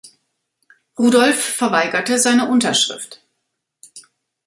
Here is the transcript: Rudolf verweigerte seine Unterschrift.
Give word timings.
Rudolf 0.97 1.39
verweigerte 1.39 2.17
seine 2.17 2.49
Unterschrift. 2.49 3.21